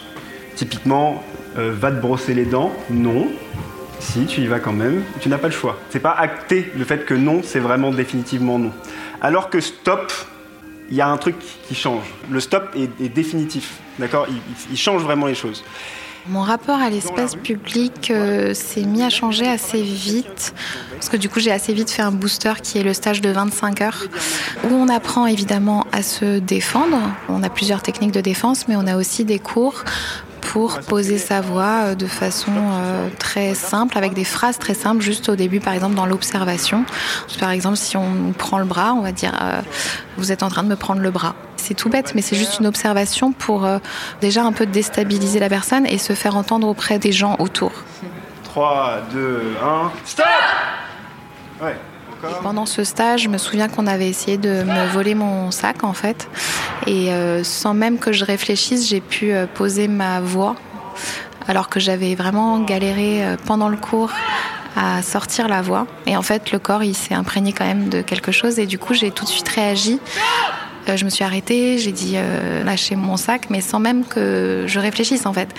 Typiquement, 0.55 1.23
euh, 1.57 1.73
va 1.73 1.91
te 1.91 1.99
brosser 1.99 2.33
les 2.33 2.45
dents, 2.45 2.71
non. 2.89 3.27
Si, 3.99 4.25
tu 4.25 4.41
y 4.41 4.47
vas 4.47 4.59
quand 4.59 4.73
même, 4.73 5.03
tu 5.21 5.29
n'as 5.29 5.37
pas 5.37 5.47
le 5.47 5.53
choix. 5.53 5.79
C'est 5.89 5.99
pas 5.99 6.11
acté 6.11 6.71
le 6.75 6.83
fait 6.83 7.05
que 7.05 7.13
non, 7.13 7.41
c'est 7.43 7.59
vraiment 7.59 7.91
définitivement 7.91 8.59
non. 8.59 8.71
Alors 9.21 9.49
que 9.49 9.61
stop, 9.61 10.11
il 10.89 10.97
y 10.97 11.01
a 11.01 11.07
un 11.07 11.17
truc 11.17 11.35
qui 11.67 11.75
change. 11.75 12.03
Le 12.29 12.39
stop 12.39 12.75
est, 12.75 13.09
définitif, 13.09 13.79
d'accord? 13.99 14.27
Il, 14.69 14.77
change 14.77 15.03
vraiment 15.03 15.27
les 15.27 15.35
choses. 15.35 15.63
Mon 16.29 16.41
rapport 16.41 16.79
à 16.79 16.89
l'espace 16.89 17.35
public 17.35 18.09
euh, 18.09 18.53
s'est 18.53 18.83
mis 18.83 19.03
à 19.03 19.09
changer 19.09 19.45
assez 19.45 19.81
vite, 19.81 20.53
parce 20.93 21.09
que 21.09 21.17
du 21.17 21.27
coup 21.27 21.41
j'ai 21.41 21.51
assez 21.51 21.73
vite 21.73 21.91
fait 21.91 22.01
un 22.01 22.13
booster 22.13 22.53
qui 22.63 22.77
est 22.77 22.83
le 22.83 22.93
stage 22.93 23.19
de 23.19 23.29
25 23.29 23.81
heures, 23.81 24.03
où 24.63 24.73
on 24.73 24.87
apprend 24.87 25.25
évidemment 25.27 25.85
à 25.91 26.01
se 26.01 26.39
défendre. 26.39 26.97
On 27.27 27.43
a 27.43 27.49
plusieurs 27.49 27.81
techniques 27.81 28.13
de 28.13 28.21
défense, 28.21 28.69
mais 28.69 28.77
on 28.77 28.87
a 28.87 28.95
aussi 28.95 29.25
des 29.25 29.37
cours 29.37 29.83
pour 30.53 30.81
poser 30.81 31.17
sa 31.17 31.41
voix 31.41 31.81
euh, 31.81 31.95
de 31.95 32.05
façon 32.05 32.51
euh, 32.55 33.09
très 33.17 33.55
simple, 33.55 33.97
avec 33.97 34.13
des 34.13 34.23
phrases 34.23 34.59
très 34.59 34.75
simples, 34.75 35.01
juste 35.01 35.27
au 35.27 35.35
début, 35.35 35.59
par 35.59 35.73
exemple, 35.73 35.95
dans 35.95 36.05
l'observation. 36.05 36.85
Par 37.39 37.49
exemple, 37.49 37.75
si 37.75 37.97
on 37.97 38.33
prend 38.37 38.59
le 38.59 38.65
bras, 38.65 38.93
on 38.93 39.01
va 39.01 39.11
dire 39.11 39.33
euh, 39.41 39.61
Vous 40.17 40.31
êtes 40.31 40.43
en 40.43 40.49
train 40.49 40.61
de 40.61 40.67
me 40.67 40.75
prendre 40.75 41.01
le 41.01 41.09
bras. 41.09 41.33
C'est 41.57 41.73
tout 41.73 41.89
bête, 41.89 42.13
mais 42.13 42.21
c'est 42.21 42.35
juste 42.35 42.59
une 42.59 42.67
observation 42.67 43.31
pour 43.31 43.65
déjà 44.21 44.43
un 44.43 44.51
peu 44.51 44.65
déstabiliser 44.65 45.39
la 45.39 45.49
personne 45.49 45.87
et 45.87 45.97
se 45.97 46.13
faire 46.13 46.35
entendre 46.35 46.67
auprès 46.67 46.99
des 46.99 47.13
gens 47.13 47.35
autour. 47.39 47.71
3, 48.43 48.99
2, 49.11 49.55
1, 49.63 49.91
stop 50.05 50.25
Ouais. 51.61 51.77
Pendant 52.41 52.65
ce 52.65 52.83
stage, 52.83 53.23
je 53.23 53.29
me 53.29 53.37
souviens 53.37 53.67
qu'on 53.67 53.87
avait 53.87 54.07
essayé 54.07 54.37
de 54.37 54.63
me 54.63 54.87
voler 54.87 55.15
mon 55.15 55.51
sac 55.51 55.83
en 55.83 55.93
fait. 55.93 56.29
Et 56.87 57.11
euh, 57.11 57.43
sans 57.43 57.73
même 57.73 57.99
que 57.99 58.11
je 58.11 58.23
réfléchisse, 58.23 58.87
j'ai 58.87 59.01
pu 59.01 59.31
euh, 59.31 59.45
poser 59.45 59.87
ma 59.87 60.21
voix 60.21 60.55
alors 61.47 61.69
que 61.69 61.79
j'avais 61.79 62.15
vraiment 62.15 62.59
galéré 62.59 63.25
euh, 63.25 63.35
pendant 63.45 63.67
le 63.67 63.77
cours 63.77 64.11
à 64.75 65.01
sortir 65.01 65.47
la 65.47 65.61
voix. 65.61 65.85
Et 66.05 66.15
en 66.15 66.21
fait, 66.21 66.51
le 66.51 66.59
corps, 66.59 66.83
il 66.83 66.95
s'est 66.95 67.13
imprégné 67.13 67.53
quand 67.53 67.65
même 67.65 67.89
de 67.89 68.01
quelque 68.01 68.31
chose. 68.31 68.57
Et 68.57 68.65
du 68.65 68.79
coup, 68.79 68.93
j'ai 68.93 69.11
tout 69.11 69.25
de 69.25 69.29
suite 69.29 69.49
réagi 69.49 69.99
euh, 70.89 70.97
je 70.97 71.05
me 71.05 71.09
suis 71.09 71.23
arrêtée, 71.23 71.77
j'ai 71.77 71.91
dit 71.91 72.13
euh, 72.15 72.63
lâcher 72.63 72.95
mon 72.95 73.17
sac, 73.17 73.49
mais 73.49 73.61
sans 73.61 73.79
même 73.79 74.03
que 74.05 74.65
je 74.67 74.79
réfléchisse 74.79 75.25
en 75.25 75.33
fait. 75.33 75.49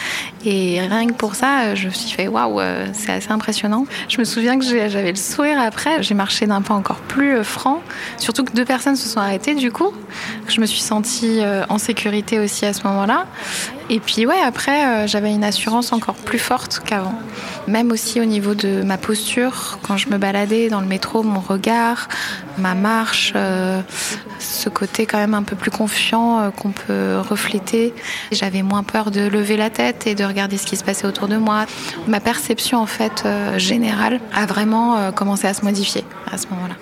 Et 0.44 0.80
rien 0.80 1.06
que 1.06 1.12
pour 1.12 1.34
ça, 1.34 1.74
je 1.74 1.86
me 1.86 1.92
suis 1.92 2.10
fait 2.10 2.28
waouh, 2.28 2.60
euh, 2.60 2.86
c'est 2.92 3.12
assez 3.12 3.30
impressionnant. 3.30 3.86
Je 4.08 4.18
me 4.18 4.24
souviens 4.24 4.58
que 4.58 4.64
j'avais 4.64 5.10
le 5.10 5.16
sourire 5.16 5.58
après, 5.60 6.02
j'ai 6.02 6.14
marché 6.14 6.46
d'un 6.46 6.62
pas 6.62 6.74
encore 6.74 7.00
plus 7.00 7.42
franc, 7.44 7.82
surtout 8.18 8.44
que 8.44 8.52
deux 8.52 8.64
personnes 8.64 8.96
se 8.96 9.08
sont 9.08 9.20
arrêtées 9.20 9.54
du 9.54 9.72
coup. 9.72 9.92
Je 10.48 10.60
me 10.60 10.66
suis 10.66 10.80
sentie 10.80 11.40
en 11.68 11.78
sécurité 11.78 12.38
aussi 12.38 12.66
à 12.66 12.72
ce 12.72 12.86
moment-là. 12.86 13.26
Et 13.90 14.00
puis 14.00 14.26
ouais, 14.26 14.40
après, 14.44 15.06
j'avais 15.06 15.32
une 15.32 15.44
assurance 15.44 15.92
encore 15.92 16.14
plus 16.14 16.38
forte 16.38 16.80
qu'avant. 16.84 17.14
Même 17.68 17.92
aussi 17.92 18.20
au 18.20 18.24
niveau 18.24 18.54
de 18.54 18.82
ma 18.82 18.96
posture, 18.96 19.78
quand 19.82 19.96
je 19.96 20.08
me 20.08 20.16
baladais 20.16 20.68
dans 20.68 20.80
le 20.80 20.86
métro, 20.86 21.22
mon 21.22 21.40
regard, 21.40 22.08
ma 22.58 22.74
marche, 22.74 23.34
ce 24.38 24.68
côté 24.68 25.06
quand 25.06 25.18
même 25.18 25.34
un 25.34 25.42
peu 25.42 25.56
plus 25.56 25.70
confiant 25.70 26.40
euh, 26.40 26.50
qu'on 26.50 26.70
peut 26.70 27.18
refléter. 27.18 27.94
J'avais 28.32 28.62
moins 28.62 28.82
peur 28.82 29.10
de 29.10 29.26
lever 29.26 29.56
la 29.56 29.70
tête 29.70 30.06
et 30.06 30.14
de 30.14 30.24
regarder 30.24 30.56
ce 30.56 30.66
qui 30.66 30.76
se 30.76 30.84
passait 30.84 31.06
autour 31.06 31.28
de 31.28 31.36
moi. 31.36 31.66
Ma 32.06 32.20
perception 32.20 32.78
en 32.78 32.86
fait 32.86 33.22
euh, 33.24 33.58
générale 33.58 34.20
a 34.34 34.46
vraiment 34.46 34.96
euh, 34.96 35.10
commencé 35.10 35.46
à 35.46 35.54
se 35.54 35.64
modifier 35.64 36.04
à 36.30 36.38
ce 36.38 36.46
moment-là. 36.48 36.74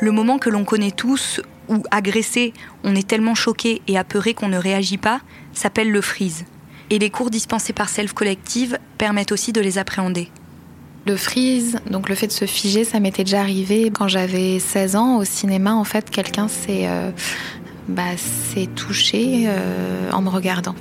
Le 0.00 0.10
moment 0.10 0.38
que 0.38 0.50
l'on 0.50 0.64
connaît 0.64 0.90
tous, 0.90 1.40
où 1.72 1.82
agressé, 1.90 2.52
on 2.84 2.94
est 2.94 3.06
tellement 3.06 3.34
choqué 3.34 3.82
et 3.88 3.98
apeuré 3.98 4.34
qu'on 4.34 4.48
ne 4.48 4.58
réagit 4.58 4.98
pas, 4.98 5.20
s'appelle 5.52 5.90
le 5.90 6.00
freeze. 6.00 6.44
Et 6.90 6.98
les 6.98 7.10
cours 7.10 7.30
dispensés 7.30 7.72
par 7.72 7.88
Self 7.88 8.12
Collective 8.12 8.78
permettent 8.98 9.32
aussi 9.32 9.52
de 9.52 9.60
les 9.60 9.78
appréhender. 9.78 10.28
Le 11.06 11.16
freeze, 11.16 11.78
donc 11.90 12.08
le 12.08 12.14
fait 12.14 12.28
de 12.28 12.32
se 12.32 12.44
figer, 12.44 12.84
ça 12.84 13.00
m'était 13.00 13.24
déjà 13.24 13.40
arrivé 13.40 13.90
quand 13.92 14.06
j'avais 14.06 14.58
16 14.58 14.96
ans 14.96 15.16
au 15.16 15.24
cinéma. 15.24 15.74
En 15.74 15.84
fait, 15.84 16.10
quelqu'un 16.10 16.46
s'est 16.46 16.86
euh, 16.86 17.10
bah, 17.88 18.02
touché 18.76 19.44
euh, 19.46 20.10
en 20.12 20.22
me 20.22 20.28
regardant. 20.28 20.76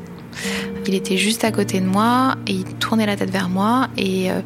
Il 0.86 0.94
était 0.94 1.18
juste 1.18 1.44
à 1.44 1.52
côté 1.52 1.80
de 1.80 1.86
moi 1.86 2.36
et 2.46 2.54
il 2.54 2.66
tournait 2.76 3.06
la 3.06 3.16
tête 3.16 3.32
vers 3.32 3.50
moi 3.50 3.88
et, 3.98 4.32
euh, 4.32 4.42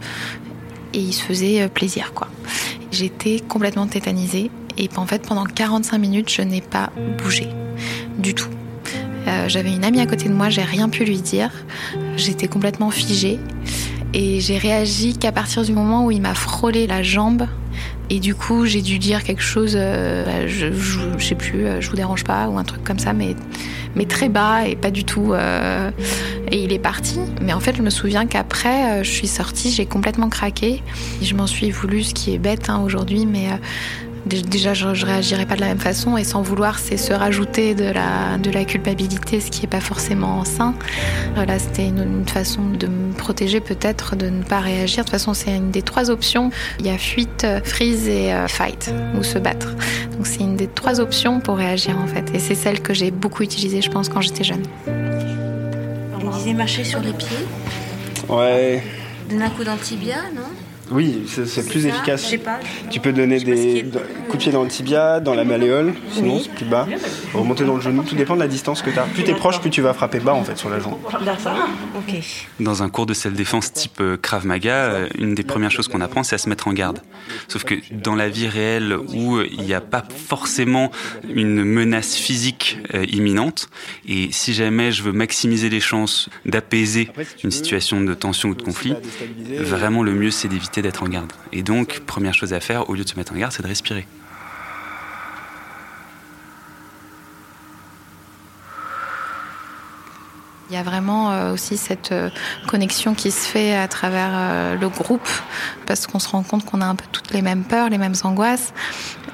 et 0.93 0.99
il 0.99 1.13
se 1.13 1.23
faisait 1.23 1.67
plaisir. 1.67 2.13
quoi. 2.13 2.29
J'étais 2.91 3.41
complètement 3.41 3.87
tétanisée 3.87 4.51
et 4.77 4.89
en 4.95 5.05
fait 5.05 5.27
pendant 5.27 5.45
45 5.45 5.97
minutes 5.97 6.29
je 6.29 6.41
n'ai 6.41 6.61
pas 6.61 6.91
bougé 7.17 7.49
du 8.17 8.33
tout. 8.33 8.49
J'avais 9.47 9.73
une 9.73 9.83
amie 9.83 9.99
à 10.01 10.05
côté 10.05 10.29
de 10.29 10.33
moi, 10.33 10.49
j'ai 10.49 10.61
rien 10.61 10.87
pu 10.87 11.03
lui 11.03 11.17
dire. 11.17 11.49
J'étais 12.15 12.47
complètement 12.47 12.91
figée. 12.91 13.39
Et 14.13 14.39
j'ai 14.39 14.57
réagi 14.57 15.17
qu'à 15.17 15.33
partir 15.33 15.63
du 15.63 15.73
moment 15.73 16.05
où 16.05 16.11
il 16.11 16.21
m'a 16.21 16.35
frôlé 16.35 16.87
la 16.87 17.03
jambe. 17.03 17.47
Et 18.09 18.19
du 18.19 18.33
coup, 18.33 18.65
j'ai 18.65 18.81
dû 18.81 18.99
dire 18.99 19.23
quelque 19.23 19.41
chose, 19.41 19.73
euh, 19.75 20.23
bah, 20.23 20.47
je, 20.47 20.71
je, 20.71 21.25
sais 21.25 21.35
plus, 21.35 21.65
euh, 21.65 21.81
je 21.81 21.89
vous 21.89 21.95
dérange 21.95 22.23
pas, 22.23 22.47
ou 22.47 22.57
un 22.57 22.63
truc 22.63 22.83
comme 22.83 22.99
ça, 22.99 23.13
mais, 23.13 23.35
mais 23.95 24.05
très 24.05 24.29
bas 24.29 24.67
et 24.67 24.75
pas 24.75 24.91
du 24.91 25.03
tout. 25.03 25.33
Euh, 25.33 25.91
et 26.49 26.63
il 26.63 26.71
est 26.71 26.79
parti. 26.79 27.19
Mais 27.41 27.51
en 27.51 27.59
fait, 27.59 27.75
je 27.75 27.81
me 27.81 27.89
souviens 27.89 28.25
qu'après, 28.25 29.03
je 29.03 29.09
suis 29.09 29.27
sortie, 29.27 29.71
j'ai 29.71 29.85
complètement 29.85 30.29
craqué. 30.29 30.81
je 31.21 31.35
m'en 31.35 31.47
suis 31.47 31.71
voulu, 31.71 32.03
ce 32.03 32.13
qui 32.13 32.33
est 32.33 32.37
bête 32.37 32.69
hein, 32.69 32.81
aujourd'hui, 32.85 33.25
mais 33.25 33.47
déjà 34.25 34.73
je, 34.73 34.87
ne 34.87 35.05
réagirais 35.05 35.45
pas 35.45 35.55
de 35.55 35.61
la 35.61 35.67
même 35.67 35.79
façon 35.79 36.17
et 36.17 36.23
sans 36.23 36.41
vouloir 36.41 36.79
c'est 36.79 36.97
se 36.97 37.13
rajouter 37.13 37.75
de 37.75 37.85
la, 37.85 38.37
de 38.37 38.49
la 38.49 38.65
culpabilité 38.65 39.39
ce 39.39 39.51
qui 39.51 39.61
n'est 39.61 39.67
pas 39.67 39.79
forcément 39.79 40.43
sain. 40.45 40.73
Voilà 41.35 41.59
c'était 41.59 41.87
une, 41.87 42.25
façon 42.25 42.69
de 42.69 42.87
me 42.87 43.13
protéger 43.13 43.59
peut-être 43.59 44.15
de 44.15 44.29
ne 44.29 44.43
pas 44.43 44.59
réagir. 44.59 45.03
De 45.03 45.09
toute 45.09 45.11
façon 45.11 45.33
c'est 45.33 45.55
une 45.55 45.71
des 45.71 45.81
trois 45.81 46.09
options. 46.09 46.49
Il 46.79 46.87
y 46.87 46.89
a 46.89 46.97
fuite 46.97 47.45
freeze 47.63 48.07
et 48.07 48.33
euh, 48.33 48.47
fight 48.47 48.93
ou 49.17 49.23
se 49.23 49.37
battre. 49.37 49.75
Donc 50.13 50.25
c'est 50.25 50.41
une 50.41 50.55
des 50.55 50.67
trois 50.67 50.99
options 50.99 51.39
pour 51.39 51.57
réagir 51.57 51.97
en 51.97 52.07
fait. 52.07 52.33
Et 52.33 52.39
c'est 52.39 52.55
celle 52.55 52.81
que 52.81 52.93
j'ai 52.93 53.11
beaucoup 53.11 53.43
utilisée 53.43 53.81
je 53.81 53.91
pense 53.91 54.09
quand 54.09 54.21
j'étais 54.21 54.43
jeune. 54.43 54.63
On 56.19 56.29
disait 56.37 56.53
marcher 56.53 56.83
sur 56.83 56.99
les 56.99 57.13
pieds? 57.13 57.45
Ouais. 58.27 58.83
Donner 59.29 59.45
un 59.45 59.49
coup 59.49 59.63
d'antibia 59.63 60.15
non? 60.35 60.54
Oui, 60.91 61.23
c'est 61.27 61.67
plus 61.67 61.85
efficace. 61.85 62.33
Tu 62.89 62.99
peux 62.99 63.13
donner 63.13 63.39
des 63.39 63.85
coups 64.29 64.33
de 64.33 64.37
pied 64.37 64.51
dans 64.51 64.63
le 64.63 64.69
tibia, 64.69 65.19
dans 65.19 65.33
la 65.33 65.43
malléole, 65.43 65.93
sinon 66.11 66.39
c'est 66.39 66.51
plus 66.51 66.65
bas. 66.65 66.87
Remonter 67.33 67.65
dans 67.65 67.75
le 67.75 67.81
genou, 67.81 68.03
tout 68.03 68.15
dépend 68.15 68.35
de 68.35 68.39
la 68.39 68.47
distance 68.47 68.81
que 68.81 68.89
tu 68.89 68.99
as. 68.99 69.03
Plus 69.03 69.23
tu 69.23 69.31
es 69.31 69.35
proche, 69.35 69.59
plus 69.59 69.69
tu 69.69 69.81
vas 69.81 69.93
frapper 69.93 70.19
bas 70.19 70.33
en 70.33 70.43
fait 70.43 70.57
sur 70.57 70.69
la 70.69 70.79
jambe. 70.79 70.97
Dans 72.59 72.83
un 72.83 72.89
cours 72.89 73.05
de 73.05 73.13
self-défense 73.13 73.73
type 73.73 73.99
euh, 74.01 74.17
Krav 74.17 74.45
Maga, 74.45 74.75
euh, 74.75 75.09
une 75.17 75.35
des 75.35 75.43
premières 75.43 75.71
choses 75.71 75.87
qu'on 75.87 76.01
apprend, 76.01 76.23
c'est 76.23 76.35
à 76.35 76.37
se 76.37 76.49
mettre 76.49 76.67
en 76.67 76.73
garde. 76.73 76.99
Sauf 77.47 77.63
que 77.63 77.75
dans 77.91 78.15
la 78.15 78.29
vie 78.29 78.47
réelle 78.47 78.95
où 79.13 79.39
il 79.41 79.61
n'y 79.61 79.73
a 79.73 79.81
pas 79.81 80.03
forcément 80.27 80.91
une 81.27 81.63
menace 81.63 82.15
physique 82.15 82.79
euh, 82.93 83.05
imminente, 83.05 83.69
et 84.07 84.29
si 84.31 84.53
jamais 84.53 84.91
je 84.91 85.03
veux 85.03 85.11
maximiser 85.11 85.69
les 85.69 85.79
chances 85.79 86.29
d'apaiser 86.45 87.09
une 87.43 87.51
situation 87.51 88.01
de 88.01 88.13
tension 88.13 88.49
ou 88.49 88.55
de 88.55 88.61
conflit, 88.61 88.93
vraiment 89.57 90.03
le 90.03 90.13
mieux 90.13 90.31
c'est 90.31 90.47
d'éviter 90.47 90.74
d'être 90.81 91.03
en 91.03 91.07
garde. 91.07 91.31
Et 91.51 91.63
donc, 91.63 92.01
première 92.05 92.33
chose 92.33 92.53
à 92.53 92.59
faire, 92.59 92.89
au 92.89 92.93
lieu 92.95 93.03
de 93.03 93.09
se 93.09 93.15
mettre 93.15 93.33
en 93.33 93.35
garde, 93.35 93.51
c'est 93.51 93.63
de 93.63 93.67
respirer. 93.67 94.07
Il 100.69 100.75
y 100.75 100.79
a 100.79 100.83
vraiment 100.83 101.31
euh, 101.31 101.53
aussi 101.53 101.77
cette 101.77 102.11
euh, 102.11 102.29
connexion 102.67 103.13
qui 103.13 103.29
se 103.29 103.47
fait 103.47 103.75
à 103.75 103.87
travers 103.87 104.31
euh, 104.33 104.75
le 104.75 104.89
groupe, 104.89 105.29
parce 105.85 106.07
qu'on 106.07 106.17
se 106.17 106.27
rend 106.27 106.41
compte 106.41 106.65
qu'on 106.65 106.81
a 106.81 106.85
un 106.85 106.95
peu 106.95 107.05
toutes 107.11 107.31
les 107.33 107.43
mêmes 107.43 107.63
peurs, 107.63 107.89
les 107.89 107.99
mêmes 107.99 108.15
angoisses. 108.23 108.73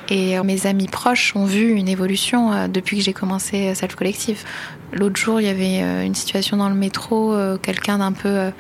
Et 0.10 0.38
mes 0.42 0.68
amis 0.68 0.90
proches 0.90 1.34
ont 1.38 1.46
vu 1.46 1.70
une 1.70 1.88
évolution 1.88 2.68
depuis 2.68 2.98
que 2.98 3.04
j'ai 3.04 3.14
commencé 3.14 3.74
Self 3.76 3.96
Collective. 3.96 4.44
L'autre 4.92 5.16
jour, 5.16 5.40
il 5.40 5.48
y 5.48 5.50
avait 5.50 6.06
une 6.06 6.16
situation 6.16 6.58
dans 6.58 6.68
le 6.68 6.76
métro, 6.76 7.34
quelqu'un 7.62 8.00
d'un 8.00 8.12
peu 8.12 8.52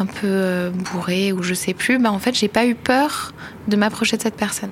un 0.00 0.06
peu 0.06 0.26
euh, 0.26 0.70
bourré 0.70 1.32
ou 1.32 1.42
je 1.42 1.54
sais 1.54 1.74
plus, 1.74 1.98
bah 1.98 2.10
en 2.10 2.18
fait 2.18 2.34
j'ai 2.34 2.48
pas 2.48 2.66
eu 2.66 2.74
peur 2.74 3.32
de 3.68 3.76
m'approcher 3.76 4.16
de 4.16 4.22
cette 4.22 4.36
personne. 4.36 4.70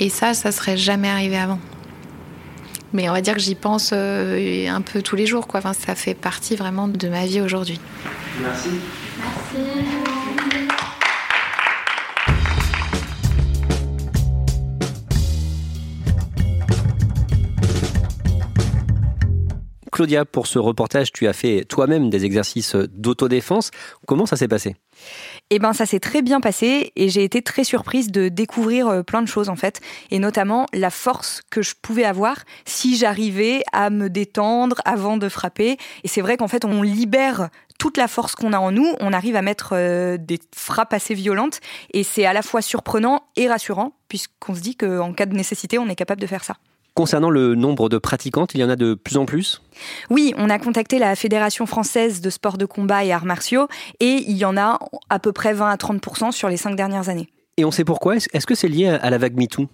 Et 0.00 0.08
ça, 0.08 0.34
ça 0.34 0.52
serait 0.52 0.76
jamais 0.76 1.08
arrivé 1.08 1.36
avant. 1.36 1.60
Mais 2.92 3.08
on 3.08 3.12
va 3.12 3.20
dire 3.20 3.34
que 3.34 3.40
j'y 3.40 3.54
pense 3.54 3.90
euh, 3.92 4.68
un 4.68 4.80
peu 4.80 5.00
tous 5.00 5.16
les 5.16 5.26
jours, 5.26 5.46
quoi. 5.46 5.60
Enfin, 5.60 5.72
ça 5.72 5.94
fait 5.94 6.14
partie 6.14 6.56
vraiment 6.56 6.88
de 6.88 7.08
ma 7.08 7.24
vie 7.24 7.40
aujourd'hui. 7.40 7.80
Merci. 8.42 8.70
Merci. 9.18 10.01
Claudia, 19.92 20.24
pour 20.24 20.46
ce 20.46 20.58
reportage, 20.58 21.12
tu 21.12 21.28
as 21.28 21.34
fait 21.34 21.64
toi-même 21.64 22.08
des 22.08 22.24
exercices 22.24 22.74
d'autodéfense. 22.74 23.70
Comment 24.06 24.24
ça 24.24 24.36
s'est 24.36 24.48
passé? 24.48 24.74
Eh 25.50 25.58
ben, 25.58 25.74
ça 25.74 25.84
s'est 25.84 26.00
très 26.00 26.22
bien 26.22 26.40
passé 26.40 26.92
et 26.96 27.10
j'ai 27.10 27.24
été 27.24 27.42
très 27.42 27.62
surprise 27.62 28.10
de 28.10 28.28
découvrir 28.28 28.88
euh, 28.88 29.02
plein 29.02 29.20
de 29.20 29.28
choses 29.28 29.50
en 29.50 29.56
fait, 29.56 29.80
et 30.10 30.18
notamment 30.18 30.66
la 30.72 30.88
force 30.88 31.42
que 31.50 31.60
je 31.60 31.74
pouvais 31.80 32.04
avoir 32.04 32.36
si 32.64 32.96
j'arrivais 32.96 33.62
à 33.72 33.90
me 33.90 34.08
détendre 34.08 34.76
avant 34.86 35.18
de 35.18 35.28
frapper. 35.28 35.76
Et 36.04 36.08
c'est 36.08 36.22
vrai 36.22 36.38
qu'en 36.38 36.48
fait, 36.48 36.64
on 36.64 36.80
libère 36.80 37.50
toute 37.78 37.98
la 37.98 38.08
force 38.08 38.34
qu'on 38.34 38.54
a 38.54 38.58
en 38.58 38.72
nous, 38.72 38.94
on 39.00 39.12
arrive 39.12 39.36
à 39.36 39.42
mettre 39.42 39.70
euh, 39.72 40.16
des 40.16 40.38
frappes 40.54 40.94
assez 40.94 41.14
violentes 41.14 41.60
et 41.92 42.02
c'est 42.02 42.24
à 42.24 42.32
la 42.32 42.40
fois 42.40 42.62
surprenant 42.62 43.24
et 43.36 43.46
rassurant 43.46 43.92
puisqu'on 44.08 44.54
se 44.54 44.60
dit 44.60 44.76
qu'en 44.76 45.12
cas 45.12 45.26
de 45.26 45.34
nécessité, 45.34 45.78
on 45.78 45.88
est 45.88 45.96
capable 45.96 46.20
de 46.20 46.26
faire 46.26 46.44
ça. 46.44 46.56
Concernant 46.94 47.30
le 47.30 47.54
nombre 47.54 47.88
de 47.88 47.96
pratiquantes, 47.96 48.54
il 48.54 48.60
y 48.60 48.64
en 48.64 48.68
a 48.68 48.76
de 48.76 48.92
plus 48.92 49.16
en 49.16 49.24
plus 49.24 49.62
Oui, 50.10 50.34
on 50.36 50.50
a 50.50 50.58
contacté 50.58 50.98
la 50.98 51.16
Fédération 51.16 51.64
française 51.64 52.20
de 52.20 52.28
sport 52.28 52.58
de 52.58 52.66
combat 52.66 53.02
et 53.04 53.12
arts 53.12 53.24
martiaux 53.24 53.66
et 54.00 54.24
il 54.26 54.36
y 54.36 54.44
en 54.44 54.58
a 54.58 54.78
à 55.08 55.18
peu 55.18 55.32
près 55.32 55.54
20 55.54 55.70
à 55.70 55.76
30 55.78 56.32
sur 56.32 56.48
les 56.48 56.58
cinq 56.58 56.76
dernières 56.76 57.08
années. 57.08 57.28
Et 57.56 57.64
on 57.64 57.70
sait 57.70 57.84
pourquoi? 57.84 58.16
Est-ce 58.16 58.46
que 58.46 58.54
c'est 58.54 58.68
lié 58.68 58.88
à 58.88 59.08
la 59.08 59.18
vague 59.18 59.36
MeToo? 59.36 59.68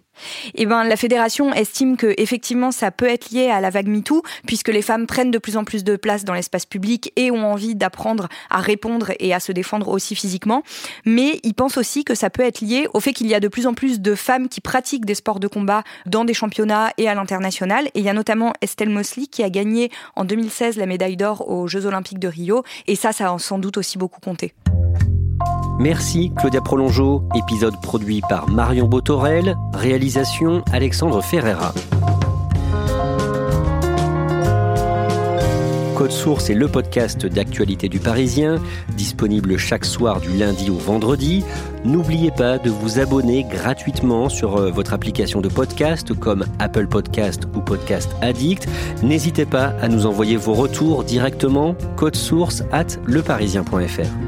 Eh 0.54 0.66
ben, 0.66 0.84
la 0.84 0.96
fédération 0.96 1.52
estime 1.52 1.96
que 1.96 2.14
effectivement 2.18 2.70
ça 2.70 2.90
peut 2.90 3.08
être 3.08 3.30
lié 3.30 3.48
à 3.48 3.60
la 3.60 3.70
vague 3.70 3.88
MeToo, 3.88 4.22
puisque 4.46 4.68
les 4.68 4.82
femmes 4.82 5.06
prennent 5.06 5.30
de 5.30 5.38
plus 5.38 5.56
en 5.56 5.64
plus 5.64 5.84
de 5.84 5.96
place 5.96 6.24
dans 6.24 6.34
l'espace 6.34 6.66
public 6.66 7.12
et 7.16 7.30
ont 7.30 7.50
envie 7.52 7.74
d'apprendre 7.74 8.28
à 8.50 8.60
répondre 8.60 9.12
et 9.18 9.34
à 9.34 9.40
se 9.40 9.52
défendre 9.52 9.88
aussi 9.88 10.14
physiquement. 10.14 10.62
Mais 11.04 11.40
ils 11.42 11.54
pensent 11.54 11.78
aussi 11.78 12.04
que 12.04 12.14
ça 12.14 12.30
peut 12.30 12.42
être 12.42 12.60
lié 12.60 12.86
au 12.94 13.00
fait 13.00 13.12
qu'il 13.12 13.26
y 13.26 13.34
a 13.34 13.40
de 13.40 13.48
plus 13.48 13.66
en 13.66 13.74
plus 13.74 14.00
de 14.00 14.14
femmes 14.14 14.48
qui 14.48 14.60
pratiquent 14.60 15.04
des 15.04 15.14
sports 15.14 15.40
de 15.40 15.48
combat 15.48 15.82
dans 16.06 16.24
des 16.24 16.34
championnats 16.34 16.90
et 16.98 17.08
à 17.08 17.14
l'international. 17.14 17.86
Et 17.94 18.00
il 18.00 18.04
y 18.04 18.08
a 18.08 18.14
notamment 18.14 18.52
Estelle 18.60 18.90
Mosley 18.90 19.26
qui 19.26 19.42
a 19.42 19.50
gagné 19.50 19.90
en 20.16 20.24
2016 20.24 20.76
la 20.76 20.86
médaille 20.86 21.16
d'or 21.16 21.48
aux 21.48 21.66
Jeux 21.68 21.86
Olympiques 21.86 22.18
de 22.18 22.28
Rio. 22.28 22.62
Et 22.86 22.96
ça, 22.96 23.12
ça 23.12 23.32
a 23.32 23.38
sans 23.38 23.58
doute 23.58 23.76
aussi 23.76 23.98
beaucoup 23.98 24.20
compté. 24.20 24.54
Merci 25.78 26.32
Claudia 26.36 26.60
Prolongeau, 26.60 27.22
épisode 27.36 27.80
produit 27.80 28.20
par 28.28 28.50
Marion 28.50 28.88
Botorel, 28.88 29.56
réalisation 29.72 30.64
Alexandre 30.72 31.22
Ferreira. 31.22 31.72
Code 35.94 36.10
Source 36.10 36.50
est 36.50 36.54
le 36.54 36.68
podcast 36.68 37.26
d'actualité 37.26 37.88
du 37.88 38.00
Parisien, 38.00 38.56
disponible 38.96 39.56
chaque 39.56 39.84
soir 39.84 40.20
du 40.20 40.36
lundi 40.36 40.68
au 40.70 40.76
vendredi. 40.76 41.44
N'oubliez 41.84 42.30
pas 42.32 42.58
de 42.58 42.70
vous 42.70 42.98
abonner 42.98 43.44
gratuitement 43.44 44.28
sur 44.28 44.56
euh, 44.56 44.70
votre 44.70 44.92
application 44.94 45.40
de 45.40 45.48
podcast 45.48 46.12
comme 46.12 46.44
Apple 46.58 46.88
Podcast 46.88 47.44
ou 47.54 47.60
Podcast 47.60 48.10
Addict. 48.20 48.68
N'hésitez 49.02 49.46
pas 49.46 49.74
à 49.80 49.88
nous 49.88 50.06
envoyer 50.06 50.36
vos 50.36 50.54
retours 50.54 51.04
directement 51.04 51.76
code 51.96 52.16
source 52.16 52.62
at 52.72 52.86
leparisien.fr. 53.06 54.27